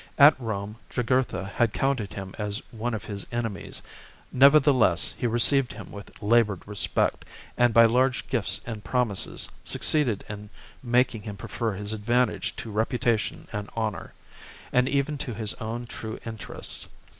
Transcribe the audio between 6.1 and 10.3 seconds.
laboured respect, and by large gifts and promises succeeded